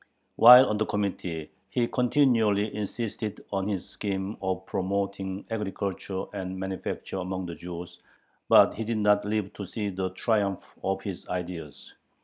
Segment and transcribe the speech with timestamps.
[0.35, 7.19] While on the Committee, he continually insisted on his scheme of promoting agriculture and manufactures
[7.21, 7.99] among the Jews,
[8.49, 11.93] but he did not live to see the triumph of his ideas.